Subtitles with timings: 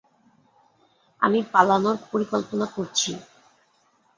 [1.21, 3.11] আমি পালানোর পরিকল্পনা করছি।